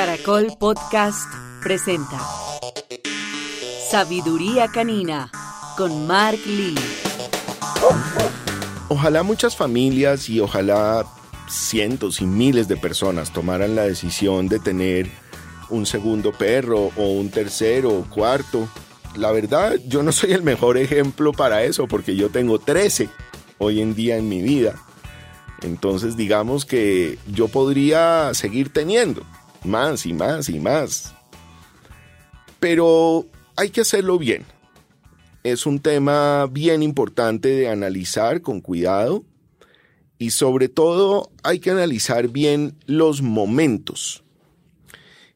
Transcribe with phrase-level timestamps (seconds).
[0.00, 1.30] Caracol Podcast
[1.62, 2.18] presenta
[3.90, 5.30] Sabiduría Canina
[5.76, 6.74] con Mark Lee.
[8.88, 11.04] Ojalá muchas familias y ojalá
[11.50, 15.10] cientos y miles de personas tomaran la decisión de tener
[15.68, 18.70] un segundo perro o un tercero o cuarto.
[19.16, 23.10] La verdad, yo no soy el mejor ejemplo para eso porque yo tengo 13
[23.58, 24.76] hoy en día en mi vida.
[25.60, 29.26] Entonces digamos que yo podría seguir teniendo
[29.64, 31.14] más y más y más.
[32.58, 34.44] Pero hay que hacerlo bien.
[35.42, 39.24] Es un tema bien importante de analizar con cuidado
[40.18, 44.22] y sobre todo hay que analizar bien los momentos.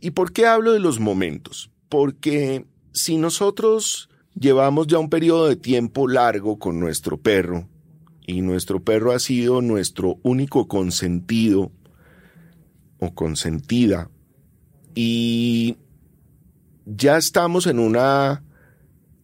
[0.00, 1.70] ¿Y por qué hablo de los momentos?
[1.88, 7.68] Porque si nosotros llevamos ya un periodo de tiempo largo con nuestro perro
[8.26, 11.72] y nuestro perro ha sido nuestro único consentido
[12.98, 14.10] o consentida
[14.94, 15.76] y
[16.86, 18.42] ya estamos en una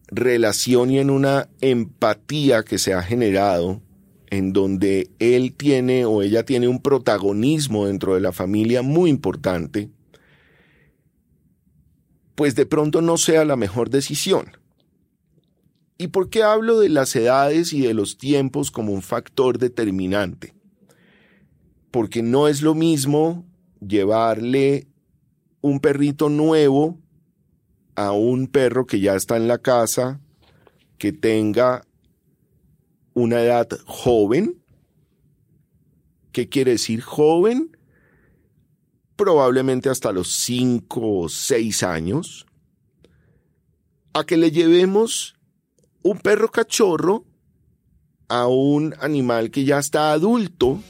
[0.06, 3.82] relación y en una empatía que se ha generado
[4.30, 9.90] en donde él tiene o ella tiene un protagonismo dentro de la familia muy importante,
[12.34, 14.56] pues de pronto no sea la mejor decisión.
[15.98, 20.54] ¿Y por qué hablo de las edades y de los tiempos como un factor determinante?
[21.90, 23.44] Porque no es lo mismo
[23.86, 24.86] llevarle
[25.60, 26.98] un perrito nuevo
[27.94, 30.20] a un perro que ya está en la casa,
[30.98, 31.86] que tenga
[33.14, 34.60] una edad joven.
[36.32, 37.76] ¿Qué quiere decir joven?
[39.16, 42.46] Probablemente hasta los 5 o 6 años.
[44.12, 45.36] A que le llevemos
[46.02, 47.24] un perro cachorro
[48.28, 50.80] a un animal que ya está adulto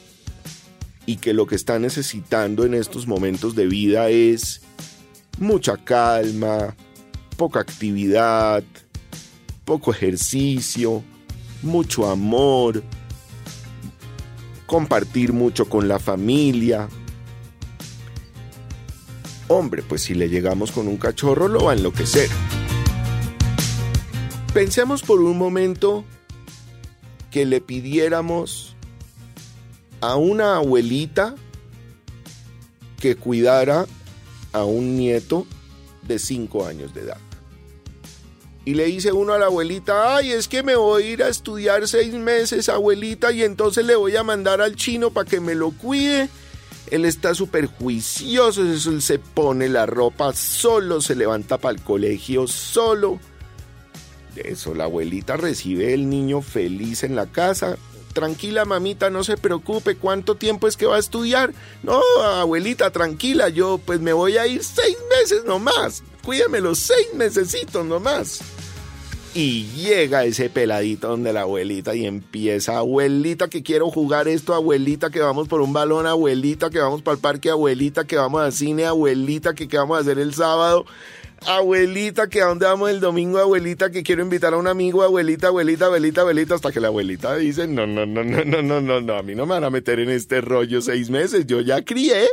[1.07, 4.63] y que lo que está necesitando en estos momentos de vida es
[5.39, 6.75] mucha calma,
[7.37, 8.63] poca actividad,
[9.65, 11.03] poco ejercicio,
[11.63, 12.83] mucho amor,
[14.67, 16.89] compartir mucho con la familia.
[19.48, 22.31] Hombre, pues si le llegamos con un cachorro lo va a enloquecer.
[24.55, 26.05] Pensemos por un momento
[27.31, 28.73] que le pidiéramos
[30.11, 31.35] a una abuelita
[33.01, 33.87] que cuidara
[34.53, 35.47] a un nieto
[36.07, 37.19] de 5 años de edad.
[38.67, 41.29] Y le dice uno a la abuelita, ay, es que me voy a ir a
[41.29, 45.55] estudiar seis meses, abuelita, y entonces le voy a mandar al chino para que me
[45.55, 46.31] lo cuide.
[46.91, 52.47] Él está súper juicioso, él se pone la ropa solo, se levanta para el colegio
[52.47, 53.19] solo.
[54.35, 57.77] De eso la abuelita recibe el niño feliz en la casa,
[58.14, 61.52] tranquila mamita, no se preocupe, ¿cuánto tiempo es que va a estudiar?
[61.83, 67.08] No, abuelita, tranquila, yo pues me voy a ir seis meses nomás, cuídeme los seis
[67.14, 68.41] necesito nomás.
[69.36, 75.11] Y llega ese peladito donde la abuelita y empieza, abuelita que quiero jugar esto, abuelita
[75.11, 78.52] que vamos por un balón, abuelita que vamos para el parque, abuelita que vamos al
[78.52, 80.86] cine, abuelita que qué vamos a hacer el sábado
[81.46, 85.48] abuelita, que a dónde vamos el domingo, abuelita, que quiero invitar a un amigo, abuelita,
[85.48, 89.00] abuelita, abuelita, abuelita, hasta que la abuelita dice, no, no, no, no, no, no, no,
[89.00, 91.84] no, a mí no me van a meter en este rollo seis meses, yo ya
[91.84, 92.28] crié.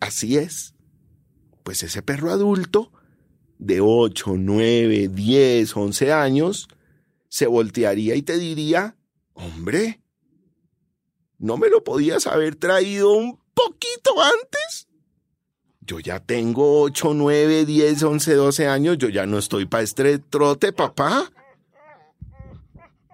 [0.00, 0.74] Así es.
[1.62, 2.92] Pues ese perro adulto,
[3.58, 6.68] de 8, 9, 10, 11 años,
[7.28, 8.96] se voltearía y te diría,
[9.34, 10.00] hombre,
[11.38, 14.85] ¿no me lo podías haber traído un poquito antes?
[15.86, 20.18] Yo ya tengo 8, 9, 10, 11, 12 años, yo ya no estoy para este
[20.18, 21.30] trote, papá.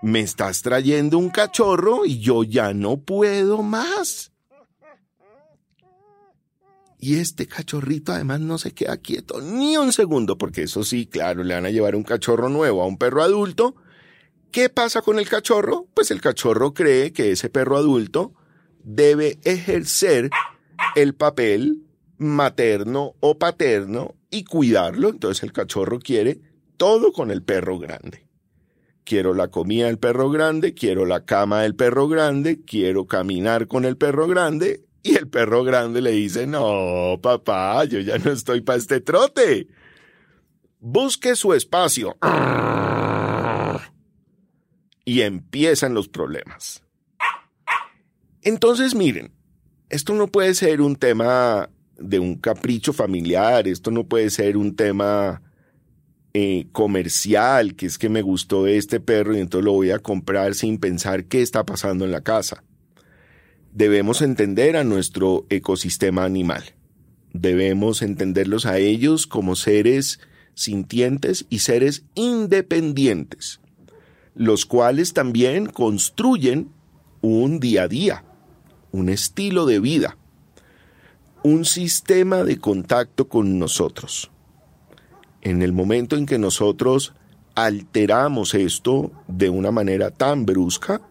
[0.03, 4.33] Me estás trayendo un cachorro y yo ya no puedo más.
[6.99, 11.45] Y este cachorrito además no se queda quieto ni un segundo, porque eso sí, claro,
[11.45, 13.75] le van a llevar un cachorro nuevo a un perro adulto.
[14.51, 15.87] ¿Qué pasa con el cachorro?
[15.95, 18.33] Pues el cachorro cree que ese perro adulto
[18.85, 20.31] debe ejercer
[20.95, 21.83] el papel
[22.23, 25.11] materno o paterno y cuidarlo.
[25.11, 26.41] Entonces el cachorro quiere
[26.77, 28.27] todo con el perro grande.
[29.05, 33.85] Quiero la comida del perro grande, quiero la cama del perro grande, quiero caminar con
[33.85, 34.85] el perro grande.
[35.03, 39.67] Y el perro grande le dice, no, papá, yo ya no estoy para este trote.
[40.79, 42.17] Busque su espacio.
[45.05, 46.85] Y empiezan los problemas.
[48.43, 49.33] Entonces, miren,
[49.89, 51.69] esto no puede ser un tema
[52.03, 55.43] de un capricho familiar, esto no puede ser un tema
[56.35, 60.55] eh, comercial, que es que me gustó este perro y entonces lo voy a comprar
[60.55, 62.65] sin pensar qué está pasando en la casa.
[63.73, 66.63] Debemos entender a nuestro ecosistema animal.
[67.35, 70.21] Debemos entenderlos a ellos como seres
[70.55, 73.61] sintientes y seres independientes,
[74.35, 76.71] los cuales también construyen
[77.21, 78.25] un día a día,
[78.91, 80.17] un estilo de vida,
[81.45, 84.31] un sistema de contacto con nosotros.
[85.41, 87.15] En el momento en que nosotros
[87.55, 91.03] alteramos esto de una manera tan brusca,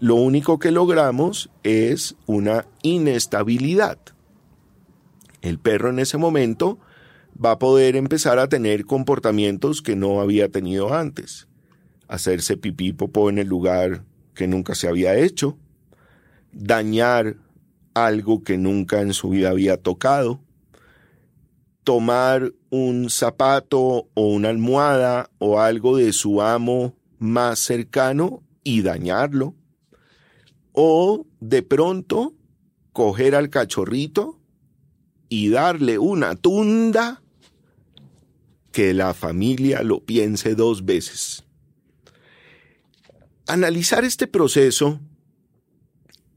[0.00, 3.98] lo único que logramos es una inestabilidad.
[5.42, 6.78] El perro en ese momento
[7.42, 11.46] va a poder empezar a tener comportamientos que no había tenido antes.
[12.08, 14.02] Hacerse pipí popó en el lugar
[14.34, 15.56] que nunca se había hecho,
[16.52, 17.36] dañar
[17.94, 20.40] algo que nunca en su vida había tocado,
[21.84, 29.54] tomar un zapato o una almohada o algo de su amo más cercano y dañarlo,
[30.72, 32.34] o de pronto
[32.92, 34.38] coger al cachorrito
[35.28, 37.22] y darle una tunda
[38.70, 41.44] que la familia lo piense dos veces.
[43.46, 45.00] Analizar este proceso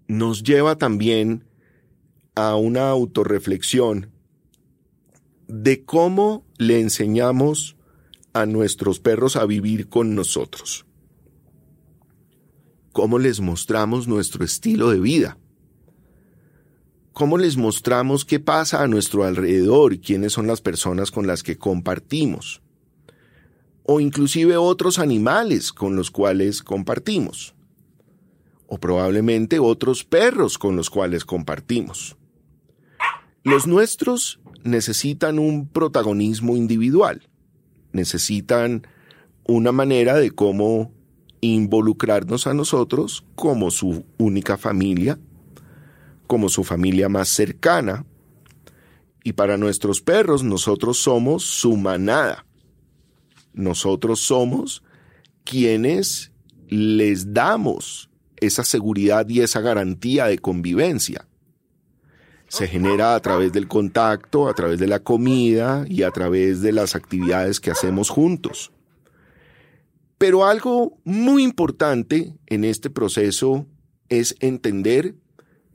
[0.08, 1.44] nos lleva también
[2.36, 4.12] a una autorreflexión
[5.48, 7.76] de cómo le enseñamos
[8.34, 10.86] a nuestros perros a vivir con nosotros.
[12.92, 15.38] Cómo les mostramos nuestro estilo de vida.
[17.14, 21.44] Cómo les mostramos qué pasa a nuestro alrededor y quiénes son las personas con las
[21.44, 22.62] que compartimos,
[23.84, 27.55] o inclusive otros animales con los cuales compartimos,
[28.68, 32.18] o probablemente otros perros con los cuales compartimos.
[33.44, 37.28] Los nuestros necesitan un protagonismo individual,
[37.92, 38.88] necesitan
[39.48, 40.92] una manera de cómo
[41.42, 45.20] involucrarnos a nosotros como su única familia
[46.28, 48.06] como su familia más cercana.
[49.24, 52.46] Y para nuestros perros nosotros somos su manada.
[53.54, 54.84] Nosotros somos
[55.44, 56.32] quienes
[56.68, 58.10] les damos
[58.46, 61.28] esa seguridad y esa garantía de convivencia.
[62.48, 66.72] Se genera a través del contacto, a través de la comida y a través de
[66.72, 68.72] las actividades que hacemos juntos.
[70.18, 73.66] Pero algo muy importante en este proceso
[74.10, 75.16] es entender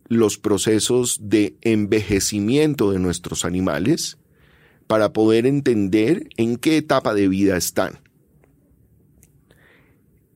[0.06, 4.18] los procesos de envejecimiento de nuestros animales
[4.86, 8.00] para poder entender en qué etapa de vida están.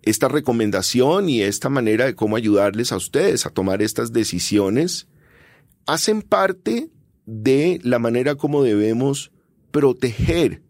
[0.05, 5.09] Esta recomendación y esta manera de cómo ayudarles a ustedes a tomar estas decisiones
[5.87, 6.91] hacen parte
[7.25, 9.33] de la manera como debemos
[9.71, 10.63] proteger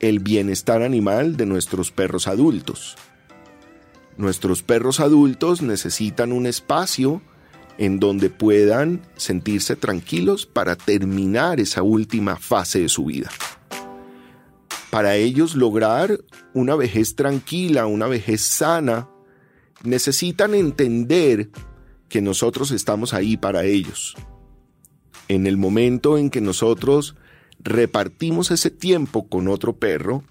[0.00, 2.96] el bienestar animal de nuestros perros adultos.
[4.16, 7.20] Nuestros perros adultos necesitan un espacio
[7.76, 13.28] en donde puedan sentirse tranquilos para terminar esa última fase de su vida.
[14.94, 16.20] Para ellos lograr
[16.52, 19.08] una vejez tranquila, una vejez sana,
[19.82, 21.50] necesitan entender
[22.08, 24.14] que nosotros estamos ahí para ellos.
[25.26, 27.16] En el momento en que nosotros
[27.58, 30.22] repartimos ese tiempo con otro perro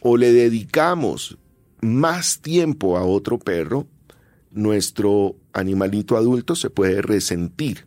[0.00, 1.38] o le dedicamos
[1.80, 3.86] más tiempo a otro perro,
[4.50, 7.86] nuestro animalito adulto se puede resentir.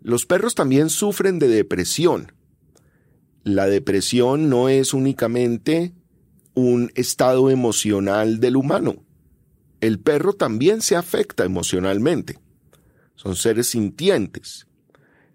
[0.00, 2.32] Los perros también sufren de depresión.
[3.46, 5.92] La depresión no es únicamente
[6.54, 9.04] un estado emocional del humano.
[9.80, 12.40] El perro también se afecta emocionalmente.
[13.14, 14.66] Son seres sintientes.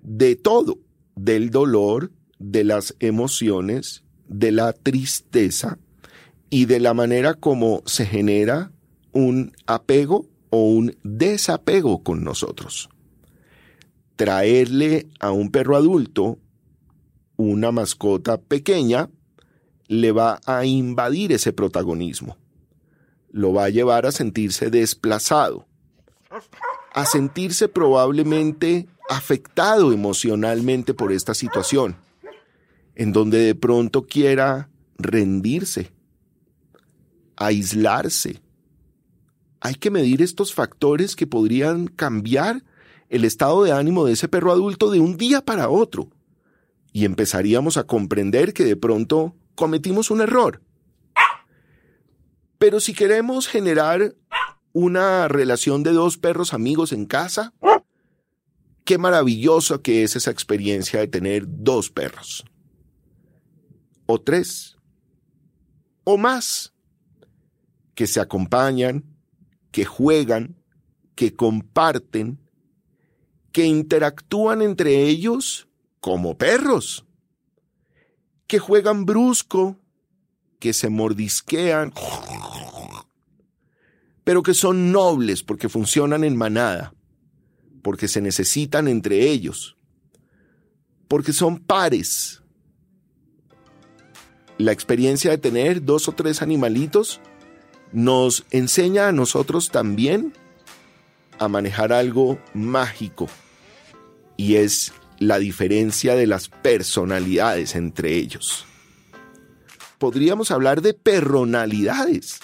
[0.02, 0.80] De todo,
[1.16, 5.80] del dolor, de las emociones, de la tristeza
[6.50, 8.74] y de la manera como se genera
[9.14, 12.90] un apego o un desapego con nosotros.
[14.18, 16.40] Traerle a un perro adulto
[17.42, 19.10] una mascota pequeña
[19.88, 22.38] le va a invadir ese protagonismo.
[23.32, 25.66] Lo va a llevar a sentirse desplazado,
[26.94, 31.98] a sentirse probablemente afectado emocionalmente por esta situación,
[32.96, 35.92] en donde de pronto quiera rendirse,
[37.36, 38.42] aislarse,
[39.62, 42.64] hay que medir estos factores que podrían cambiar
[43.10, 46.10] el estado de ánimo de ese perro adulto de un día para otro.
[46.92, 50.62] Y empezaríamos a comprender que de pronto cometimos un error.
[52.58, 54.16] Pero si queremos generar
[54.74, 57.54] una relación de dos perros amigos en casa,
[58.84, 62.46] qué maravilloso que es esa experiencia de tener dos perros.
[64.06, 64.78] O tres.
[66.04, 66.74] O más.
[67.96, 69.04] Que se acompañan,
[69.72, 70.56] que juegan,
[71.16, 72.40] que comparten,
[73.52, 75.68] que interactúan entre ellos
[76.02, 77.06] como perros,
[78.48, 79.78] que juegan brusco,
[80.60, 81.94] que se mordisquean,
[84.24, 86.94] pero que son nobles porque funcionan en manada,
[87.82, 89.78] porque se necesitan entre ellos,
[91.08, 92.42] porque son pares.
[94.58, 97.22] La experiencia de tener dos o tres animalitos
[97.92, 100.34] nos enseña a nosotros también
[101.40, 103.28] a manejar algo mágico
[104.38, 108.66] y es la diferencia de las personalidades entre ellos.
[110.00, 112.40] Podríamos hablar de personalidades,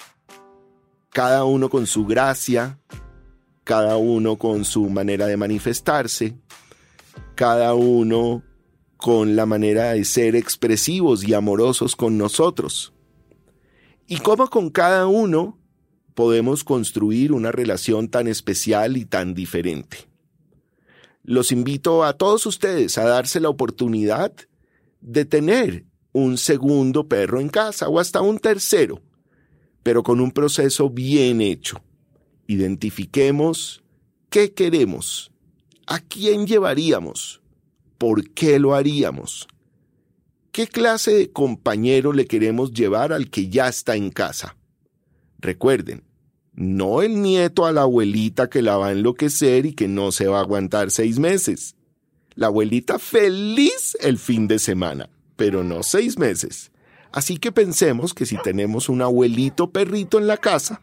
[1.10, 2.78] cada uno con su gracia,
[3.64, 6.36] cada uno con su manera de manifestarse,
[7.34, 8.44] cada uno
[8.96, 12.92] con la manera de ser expresivos y amorosos con nosotros.
[14.06, 15.58] Y cómo con cada uno
[16.14, 20.07] podemos construir una relación tan especial y tan diferente.
[21.28, 24.32] Los invito a todos ustedes a darse la oportunidad
[25.02, 29.02] de tener un segundo perro en casa o hasta un tercero,
[29.82, 31.82] pero con un proceso bien hecho.
[32.46, 33.82] Identifiquemos
[34.30, 35.30] qué queremos,
[35.86, 37.42] a quién llevaríamos,
[37.98, 39.48] por qué lo haríamos,
[40.50, 44.56] qué clase de compañero le queremos llevar al que ya está en casa.
[45.38, 46.07] Recuerden,
[46.58, 50.26] no el nieto a la abuelita que la va a enloquecer y que no se
[50.26, 51.76] va a aguantar seis meses.
[52.34, 56.72] La abuelita feliz el fin de semana, pero no seis meses.
[57.12, 60.82] Así que pensemos que si tenemos un abuelito perrito en la casa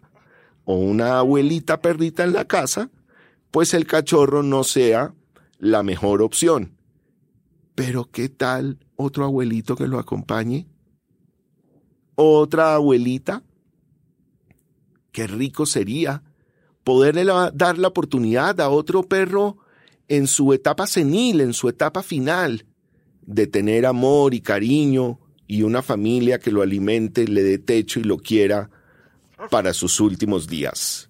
[0.63, 2.89] o una abuelita perrita en la casa,
[3.51, 5.13] pues el cachorro no sea
[5.59, 6.77] la mejor opción.
[7.75, 10.69] Pero ¿qué tal otro abuelito que lo acompañe?
[12.15, 13.43] ¿Otra abuelita?
[15.15, 16.23] Qué rico sería
[16.83, 19.57] poderle dar la oportunidad a otro perro
[20.09, 22.65] en su etapa senil, en su etapa final,
[23.25, 25.17] de tener amor y cariño
[25.47, 28.69] y una familia que lo alimente, le dé techo y lo quiera
[29.49, 31.07] para sus últimos días.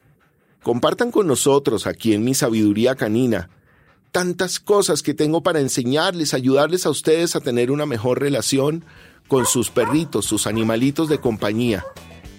[0.62, 3.50] Compartan con nosotros aquí en mi sabiduría canina
[4.12, 8.86] tantas cosas que tengo para enseñarles, ayudarles a ustedes a tener una mejor relación
[9.28, 11.84] con sus perritos, sus animalitos de compañía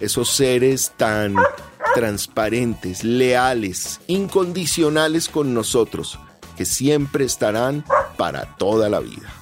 [0.00, 1.36] esos seres tan
[1.94, 6.18] transparentes, leales, incondicionales con nosotros,
[6.56, 7.84] que siempre estarán
[8.16, 9.32] para toda la vida.